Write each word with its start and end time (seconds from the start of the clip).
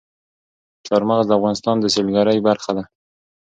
چار 0.87 1.01
مغز 1.09 1.25
د 1.27 1.31
افغانستان 1.39 1.75
د 1.79 1.85
سیلګرۍ 1.93 2.37
برخه 2.47 2.71
ده. 2.77 2.83